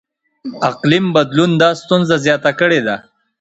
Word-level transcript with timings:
اقلیم 0.69 1.05
بدلون 1.15 1.51
دا 1.61 1.69
ستونزه 1.81 2.15
زیاته 2.25 2.51
کړې 2.59 2.79
ده. 2.87 2.95